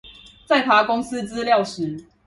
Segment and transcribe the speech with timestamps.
[0.47, 2.05] 在爬公司資料時